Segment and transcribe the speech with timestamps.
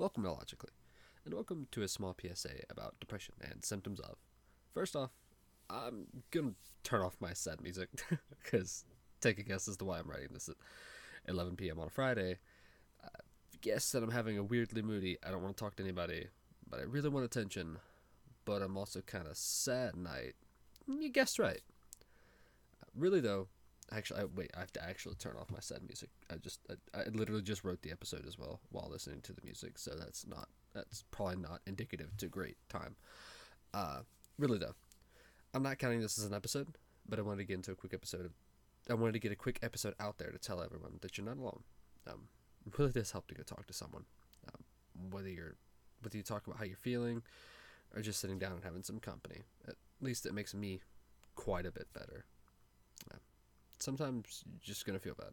[0.00, 0.70] Welcome to Logically,
[1.26, 4.16] and welcome to a small PSA about depression and symptoms of.
[4.72, 5.10] First off,
[5.68, 7.90] I'm gonna turn off my sad music
[8.42, 8.86] because
[9.20, 10.56] take a guess as to why I'm writing this at
[11.28, 11.78] 11 p.m.
[11.78, 12.38] on a Friday.
[13.04, 13.08] Uh,
[13.60, 15.18] guess that I'm having a weirdly moody.
[15.22, 16.28] I don't want to talk to anybody,
[16.66, 17.76] but I really want attention.
[18.46, 20.32] But I'm also kind of sad night.
[20.88, 21.60] You guessed right.
[22.96, 23.48] Really though,
[23.92, 24.50] actually, I, wait.
[24.56, 26.10] I have to actually turn off my sad music.
[26.30, 29.42] I just, I, I literally just wrote the episode as well while listening to the
[29.44, 32.96] music, so that's not, that's probably not indicative to great time.
[33.72, 34.00] Uh,
[34.38, 34.74] really though,
[35.54, 36.68] I'm not counting this as an episode,
[37.08, 38.32] but I wanted to get into a quick episode of.
[38.88, 41.36] I wanted to get a quick episode out there to tell everyone that you're not
[41.36, 41.62] alone.
[42.06, 42.28] Um,
[42.78, 44.04] really does help to go talk to someone,
[44.48, 45.56] um, whether you're,
[46.02, 47.22] whether you talk about how you're feeling,
[47.94, 49.42] or just sitting down and having some company.
[49.68, 50.80] At least it makes me
[51.34, 52.24] quite a bit better.
[53.10, 53.18] Yeah.
[53.80, 55.32] Sometimes you're just gonna feel bad,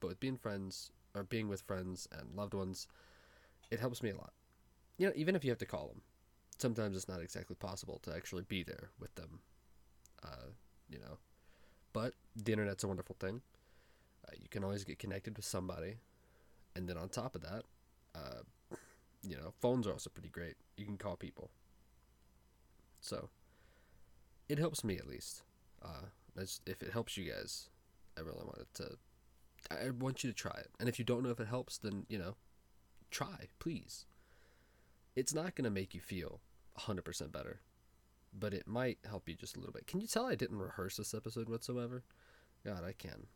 [0.00, 2.88] but with being friends or being with friends and loved ones,
[3.70, 4.32] it helps me a lot.
[4.98, 6.02] You know, even if you have to call them,
[6.58, 9.40] sometimes it's not exactly possible to actually be there with them.
[10.22, 10.50] Uh,
[10.88, 11.18] you know,
[11.92, 13.40] but the internet's a wonderful thing.
[14.26, 15.96] Uh, you can always get connected with somebody,
[16.74, 17.64] and then on top of that,
[18.14, 18.76] uh,
[19.22, 20.56] you know, phones are also pretty great.
[20.76, 21.50] You can call people.
[23.00, 23.28] So,
[24.48, 25.42] it helps me at least.
[25.82, 27.68] Uh, as if it helps you guys,
[28.16, 28.98] I really wanted to.
[29.70, 32.04] I want you to try it, and if you don't know if it helps, then
[32.08, 32.36] you know,
[33.10, 34.06] try please.
[35.16, 36.40] It's not gonna make you feel
[36.76, 37.60] hundred percent better,
[38.38, 39.86] but it might help you just a little bit.
[39.86, 42.04] Can you tell I didn't rehearse this episode whatsoever?
[42.64, 43.26] God, I can.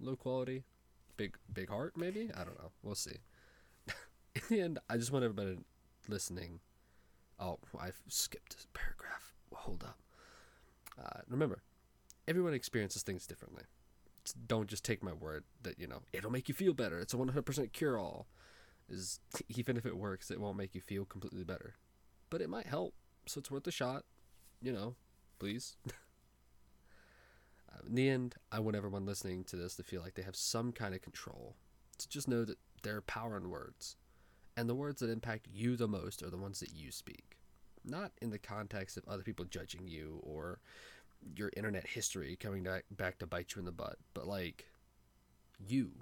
[0.00, 0.64] Low quality,
[1.16, 2.30] big big heart maybe.
[2.34, 2.72] I don't know.
[2.82, 3.16] We'll see.
[4.34, 5.56] In the end, I just want everybody
[6.08, 6.60] listening.
[7.38, 9.34] Oh, I've skipped a paragraph.
[9.52, 9.98] Hold up.
[11.02, 11.62] Uh, remember,
[12.26, 13.64] everyone experiences things differently.
[14.46, 16.98] Don't just take my word that you know it'll make you feel better.
[16.98, 18.26] It's a one hundred percent cure all.
[18.88, 21.74] Is even if it works, it won't make you feel completely better,
[22.30, 22.94] but it might help.
[23.26, 24.04] So it's worth a shot.
[24.62, 24.94] You know,
[25.38, 25.76] please.
[27.74, 30.36] Uh, in the end, I want everyone listening to this to feel like they have
[30.36, 31.56] some kind of control.
[31.98, 33.96] To just know that there are power in words,
[34.56, 37.38] and the words that impact you the most are the ones that you speak.
[37.84, 40.60] Not in the context of other people judging you or
[41.36, 44.66] your internet history coming back back to bite you in the butt, but like
[45.58, 45.92] you,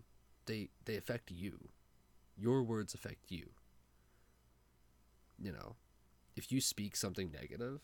[0.46, 1.68] they they affect you.
[2.36, 3.50] Your words affect you.
[5.38, 5.76] You know,
[6.36, 7.80] if you speak something negative,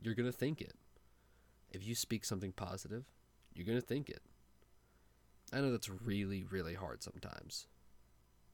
[0.00, 0.74] you're gonna think it.
[1.70, 3.04] If you speak something positive,
[3.54, 4.22] you're gonna think it.
[5.52, 7.66] I know that's really really hard sometimes,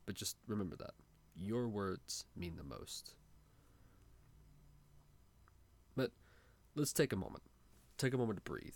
[0.07, 0.93] but just remember that
[1.37, 3.15] your words mean the most.
[5.97, 6.13] But
[6.75, 7.43] let's take a moment
[8.01, 8.75] take a moment to breathe.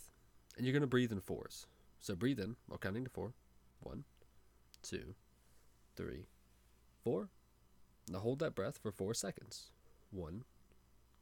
[0.57, 1.67] And you're going to breathe in fours.
[2.01, 3.33] So breathe in while counting to four.
[3.81, 4.05] One,
[4.83, 5.15] two,
[5.97, 6.27] three,
[7.03, 7.31] four.
[8.09, 9.71] Now hold that breath for four seconds.
[10.11, 10.45] One,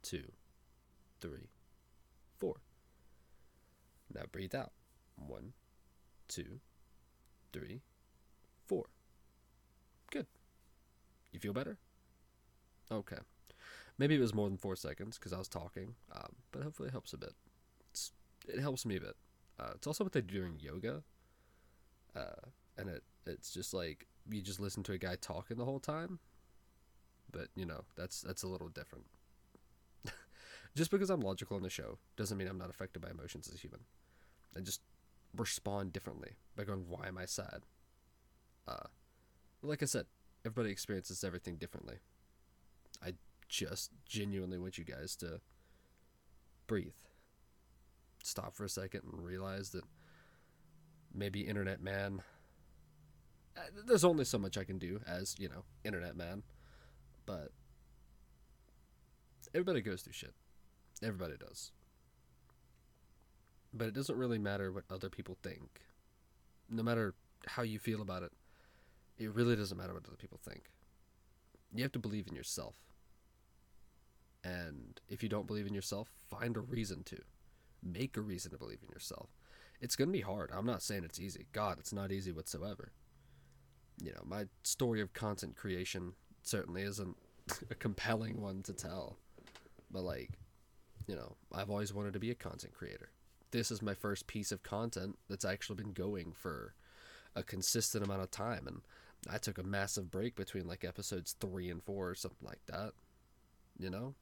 [0.01, 0.31] two,
[1.21, 1.49] three,
[2.37, 2.57] four.
[4.13, 4.71] Now breathe out.
[5.15, 5.53] One,
[6.27, 6.59] two,
[7.53, 7.81] three,
[8.67, 8.85] four.
[10.11, 10.27] Good.
[11.31, 11.77] You feel better?
[12.91, 13.17] Okay.
[13.97, 16.93] Maybe it was more than four seconds because I was talking, um, but hopefully it
[16.93, 17.33] helps a bit
[18.47, 19.15] it helps me a bit.
[19.59, 21.03] Uh, it's also what they do during yoga,
[22.15, 25.79] uh, and it it's just like you just listen to a guy talking the whole
[25.79, 26.19] time.
[27.31, 29.05] But you know that's that's a little different.
[30.75, 33.55] just because I'm logical in the show doesn't mean I'm not affected by emotions as
[33.55, 33.81] a human.
[34.55, 34.81] I just
[35.35, 37.63] respond differently by going, "Why am I sad?"
[38.67, 38.87] Uh,
[39.61, 40.05] like I said,
[40.45, 41.97] everybody experiences everything differently.
[43.05, 43.13] I
[43.49, 45.41] just genuinely want you guys to
[46.67, 46.93] breathe
[48.23, 49.83] stop for a second and realize that
[51.13, 52.23] maybe internet man
[53.55, 56.43] uh, there's only so much I can do as, you know, internet man.
[57.25, 57.51] But
[59.53, 60.33] everybody goes through shit.
[61.03, 61.71] Everybody does.
[63.73, 65.81] But it doesn't really matter what other people think.
[66.69, 67.13] No matter
[67.47, 68.31] how you feel about it,
[69.17, 70.63] it really doesn't matter what other people think.
[71.73, 72.75] You have to believe in yourself.
[74.43, 77.21] And if you don't believe in yourself, find a reason to
[77.83, 79.29] make a reason to believe in yourself.
[79.81, 80.51] It's going to be hard.
[80.53, 81.47] I'm not saying it's easy.
[81.51, 82.91] God, it's not easy whatsoever.
[84.01, 87.17] You know, my story of content creation certainly isn't
[87.71, 89.17] a compelling one to tell.
[89.91, 90.31] But, like,
[91.07, 93.09] you know, I've always wanted to be a content creator.
[93.51, 96.73] This is my first piece of content that's actually been going for
[97.35, 98.67] a consistent amount of time.
[98.67, 98.81] And
[99.29, 102.93] I took a massive break between, like, episodes three and four or something like that.
[103.77, 104.15] You know?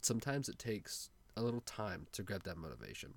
[0.00, 3.14] Sometimes it takes a little time to grab that motivation.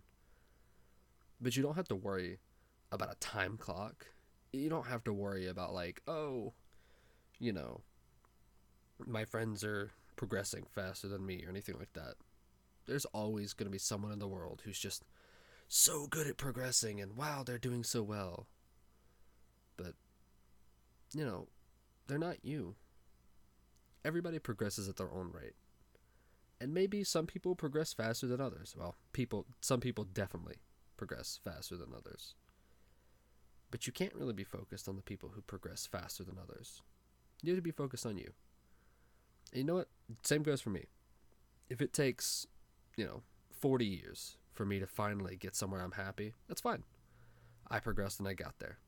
[1.40, 2.40] But you don't have to worry
[2.92, 4.08] about a time clock.
[4.52, 6.54] You don't have to worry about like, oh,
[7.40, 7.82] you know,
[9.06, 12.16] my friends are progressing faster than me or anything like that.
[12.88, 15.04] There's always going to be someone in the world who's just
[15.68, 18.48] so good at progressing and wow, they're doing so well.
[19.76, 19.94] But,
[21.14, 21.48] you know,
[22.08, 22.76] they're not you.
[24.04, 25.56] Everybody progresses at their own rate.
[26.60, 28.76] And maybe some people progress faster than others.
[28.78, 30.58] Well, people some people definitely
[30.98, 32.34] progress faster than others.
[33.70, 36.82] But you can't really be focused on the people who progress faster than others.
[37.44, 38.32] You have to be focused on you.
[39.52, 39.90] And you know what?
[40.24, 40.86] Same goes for me.
[41.70, 42.48] If it takes,
[42.96, 43.22] you know,
[43.52, 46.84] 40 years for me to finally get somewhere I'm happy, that's fine.
[47.70, 48.80] I progressed and I got there.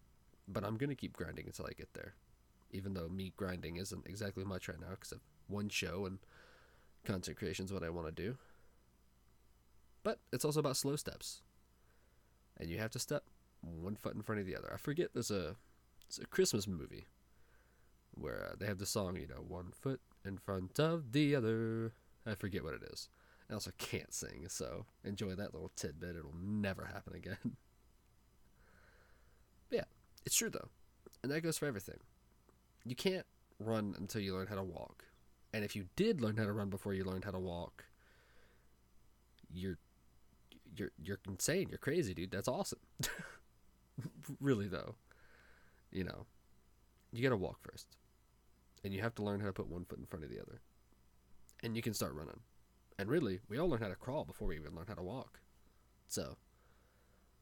[0.48, 2.16] But I'm going to keep grinding until I get there.
[2.72, 6.20] Even though me grinding isn't exactly much right now because of one show and
[7.06, 8.38] content creation is what I want to do.
[10.04, 11.42] But it's also about slow steps.
[12.58, 13.24] And you have to step
[13.62, 14.72] one foot in front of the other.
[14.74, 15.56] I forget there's a
[16.08, 17.06] it's a Christmas movie
[18.16, 21.94] where they have the song, you know, one foot in front of the other.
[22.26, 23.10] I forget what it is.
[23.50, 26.16] I also can't sing, so enjoy that little tidbit.
[26.16, 27.38] It'll never happen again.
[29.72, 29.86] yeah,
[30.26, 30.70] it's true though.
[31.24, 32.00] And that goes for everything.
[32.86, 33.26] You can't
[33.60, 35.06] run until you learn how to walk.
[35.54, 37.86] And if you did learn how to run before you learned how to walk,
[39.52, 39.78] you're
[40.76, 41.68] you're you're insane.
[41.70, 42.32] You're crazy, dude.
[42.32, 42.80] That's awesome.
[44.40, 44.96] really though.
[45.92, 46.26] You know,
[47.12, 47.88] you got to walk first.
[48.84, 50.62] And you have to learn how to put one foot in front of the other.
[51.64, 52.40] And you can start running.
[52.98, 55.40] And really, we all learn how to crawl before we even learn how to walk.
[56.08, 56.38] So,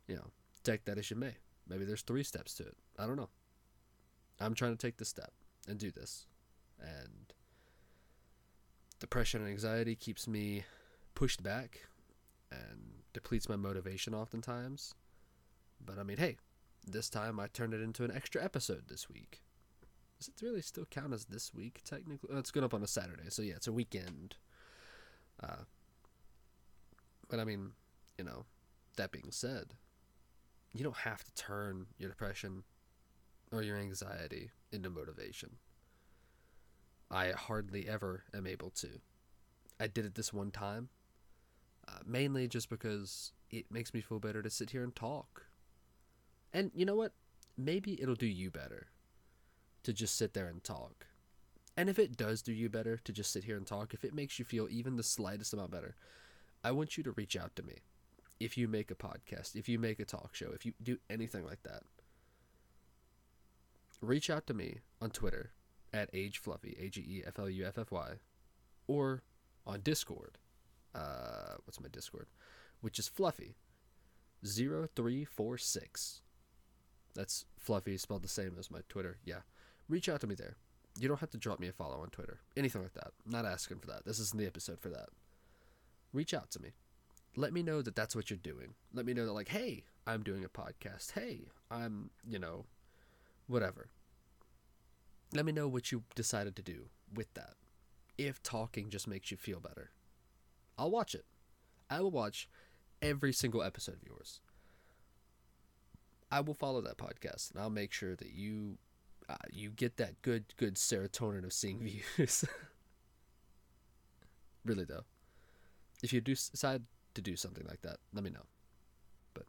[0.07, 0.31] you know,
[0.63, 1.35] take that as you may.
[1.67, 2.75] Maybe there's three steps to it.
[2.97, 3.29] I don't know.
[4.39, 5.31] I'm trying to take this step
[5.67, 6.25] and do this.
[6.79, 7.33] And
[8.99, 10.63] depression and anxiety keeps me
[11.15, 11.87] pushed back
[12.51, 14.93] and depletes my motivation oftentimes.
[15.83, 16.37] But I mean, hey,
[16.85, 19.41] this time I turned it into an extra episode this week.
[20.17, 22.29] Does it really still count as this week, technically?
[22.33, 24.35] Oh, it's going up on a Saturday, so yeah, it's a weekend.
[25.41, 25.63] Uh,
[27.29, 27.71] but I mean,
[28.17, 28.45] you know,
[28.95, 29.75] that being said,
[30.73, 32.63] you don't have to turn your depression
[33.51, 35.57] or your anxiety into motivation.
[37.09, 38.99] I hardly ever am able to.
[39.79, 40.89] I did it this one time,
[41.87, 45.45] uh, mainly just because it makes me feel better to sit here and talk.
[46.53, 47.13] And you know what?
[47.57, 48.87] Maybe it'll do you better
[49.83, 51.07] to just sit there and talk.
[51.77, 54.13] And if it does do you better to just sit here and talk, if it
[54.13, 55.95] makes you feel even the slightest amount better,
[56.63, 57.75] I want you to reach out to me.
[58.39, 61.45] If you make a podcast, if you make a talk show, if you do anything
[61.45, 61.83] like that,
[64.01, 65.51] reach out to me on Twitter
[65.93, 68.13] at Age Fluffy, A G E F L U F F Y,
[68.87, 69.23] or
[69.65, 70.37] on Discord.
[70.95, 72.27] Uh, what's my Discord?
[72.81, 73.55] Which is Fluffy
[74.43, 76.21] 0346.
[77.15, 79.17] That's Fluffy spelled the same as my Twitter.
[79.25, 79.41] Yeah.
[79.89, 80.55] Reach out to me there.
[80.99, 82.39] You don't have to drop me a follow on Twitter.
[82.55, 83.11] Anything like that.
[83.25, 84.05] I'm not asking for that.
[84.05, 85.09] This isn't the episode for that.
[86.13, 86.69] Reach out to me.
[87.35, 88.73] Let me know that that's what you're doing.
[88.93, 91.11] Let me know that, like, hey, I'm doing a podcast.
[91.11, 92.65] Hey, I'm, you know,
[93.45, 93.89] whatever.
[95.33, 97.55] Let me know what you decided to do with that.
[98.17, 99.91] If talking just makes you feel better,
[100.77, 101.25] I'll watch it.
[101.89, 102.49] I will watch
[103.01, 104.41] every single episode of yours.
[106.31, 108.77] I will follow that podcast and I'll make sure that you
[109.29, 111.79] uh, you get that good good serotonin of seeing
[112.17, 112.45] views.
[114.65, 115.03] really though,
[116.03, 118.45] if you do decide to do something like that, let me know.
[119.33, 119.45] But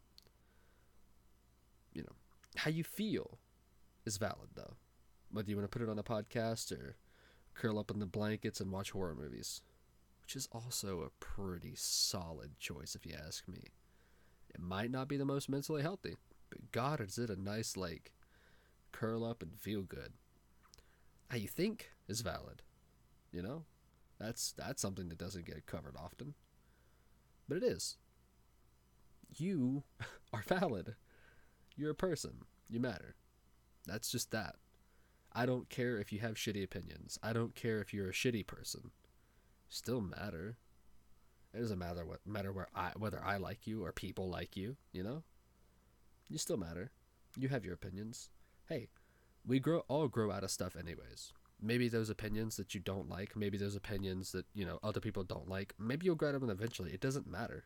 [1.92, 2.14] you know
[2.56, 3.38] how you feel
[4.06, 4.75] is valid though.
[5.30, 6.97] Whether you want to put it on a podcast or
[7.54, 9.62] curl up in the blankets and watch horror movies,
[10.23, 13.64] which is also a pretty solid choice if you ask me.
[14.54, 16.16] It might not be the most mentally healthy,
[16.50, 18.12] but God, is it a nice like
[18.92, 20.12] curl up and feel good.
[21.28, 22.62] How you think is valid.
[23.32, 23.64] You know?
[24.18, 26.35] That's that's something that doesn't get covered often.
[27.49, 27.97] But it is.
[29.37, 29.85] You
[30.32, 30.97] are valid.
[31.76, 32.44] You're a person.
[32.68, 33.14] You matter.
[33.87, 34.56] That's just that.
[35.38, 37.16] I don't care if you have shitty opinions.
[37.23, 38.90] I don't care if you're a shitty person.
[39.68, 40.57] Still matter.
[41.54, 44.76] It doesn't matter what matter where I whether I like you or people like you,
[44.92, 45.23] you know?
[46.28, 46.90] You still matter.
[47.37, 48.30] You have your opinions
[48.68, 48.88] hey,
[49.47, 51.33] we grow all grow out of stuff anyways.
[51.62, 55.23] Maybe those opinions that you don't like, maybe those opinions that, you know, other people
[55.23, 56.90] don't like, maybe you'll grow out of them eventually.
[56.90, 57.64] It doesn't matter.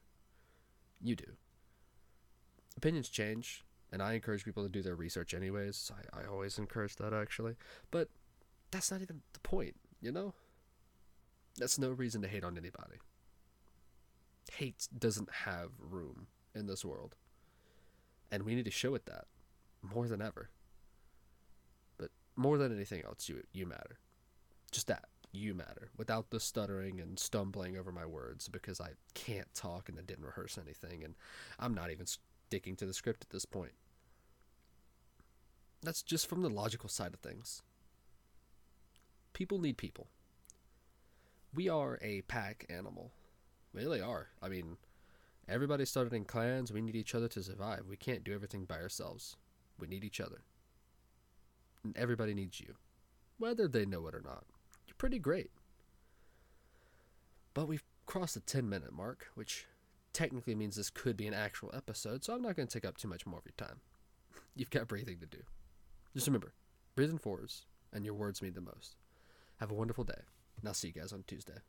[1.03, 1.33] You do.
[2.77, 5.93] Opinions change, and I encourage people to do their research anyways.
[6.15, 7.57] I, I always encourage that actually.
[7.91, 8.09] But
[8.71, 10.33] that's not even the point, you know?
[11.59, 12.97] That's no reason to hate on anybody.
[14.51, 17.15] Hate doesn't have room in this world.
[18.31, 19.27] And we need to show it that
[19.83, 20.49] more than ever.
[21.99, 23.99] But more than anything else, you you matter.
[24.71, 29.53] Just that you matter without the stuttering and stumbling over my words because I can't
[29.55, 31.15] talk and I didn't rehearse anything and
[31.59, 32.07] I'm not even
[32.53, 33.73] sticking to the script at this point.
[35.83, 37.63] That's just from the logical side of things.
[39.33, 40.09] People need people.
[41.55, 43.11] We are a pack animal.
[43.73, 44.29] We really are.
[44.43, 44.77] I mean,
[45.49, 46.71] everybody started in clans.
[46.71, 47.85] We need each other to survive.
[47.89, 49.39] We can't do everything by ourselves.
[49.79, 50.43] We need each other.
[51.83, 52.75] And everybody needs you,
[53.39, 54.45] whether they know it or not.
[54.87, 55.53] You're pretty great.
[57.55, 59.65] But we've crossed the 10 minute mark, which
[60.13, 62.97] technically means this could be an actual episode, so I'm not going to take up
[62.97, 63.81] too much more of your time.
[64.55, 65.43] You've got breathing to do.
[66.15, 66.53] Just remember,
[66.95, 68.97] breathe in fours, and your words mean the most.
[69.59, 70.23] Have a wonderful day,
[70.59, 71.61] and I'll see you guys on Tuesday.